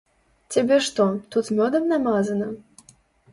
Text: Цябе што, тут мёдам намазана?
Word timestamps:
Цябе 0.53 0.77
што, 0.85 1.05
тут 1.35 1.51
мёдам 1.59 1.85
намазана? 1.93 2.49